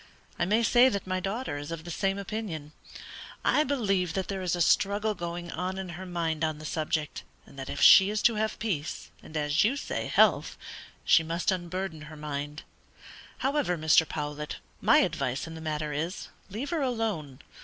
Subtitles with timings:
[0.39, 2.71] I may say that my daughter is of the same opinion.
[3.45, 7.21] I believe that there is a struggle going on in her mind on the subject,
[7.45, 10.57] and that if she is to have peace, and as you say health,
[11.05, 12.63] she must unburden her mind.
[13.45, 14.09] However, Mr.
[14.09, 17.37] Powlett, my advice in the matter is, leave her alone.